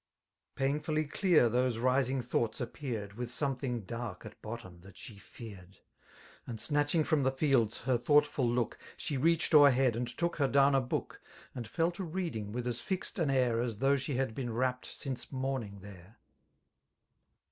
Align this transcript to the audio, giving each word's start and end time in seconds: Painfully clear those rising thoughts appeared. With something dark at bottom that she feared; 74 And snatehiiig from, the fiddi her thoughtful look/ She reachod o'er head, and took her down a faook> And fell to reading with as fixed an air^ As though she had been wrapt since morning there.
Painfully 0.55 1.05
clear 1.05 1.47
those 1.47 1.77
rising 1.77 2.23
thoughts 2.23 2.59
appeared. 2.59 3.13
With 3.13 3.29
something 3.29 3.81
dark 3.81 4.25
at 4.25 4.41
bottom 4.41 4.79
that 4.79 4.97
she 4.97 5.19
feared; 5.19 5.77
74 6.47 6.47
And 6.47 6.57
snatehiiig 6.57 7.05
from, 7.05 7.21
the 7.21 7.31
fiddi 7.31 7.75
her 7.83 7.99
thoughtful 7.99 8.49
look/ 8.49 8.79
She 8.97 9.15
reachod 9.15 9.53
o'er 9.53 9.69
head, 9.69 9.95
and 9.95 10.07
took 10.07 10.37
her 10.37 10.47
down 10.47 10.73
a 10.73 10.81
faook> 10.81 11.17
And 11.53 11.67
fell 11.67 11.91
to 11.91 12.03
reading 12.03 12.51
with 12.51 12.65
as 12.65 12.79
fixed 12.81 13.19
an 13.19 13.29
air^ 13.29 13.63
As 13.63 13.77
though 13.77 13.95
she 13.95 14.15
had 14.15 14.33
been 14.33 14.51
wrapt 14.51 14.87
since 14.87 15.31
morning 15.31 15.81
there. 15.81 16.17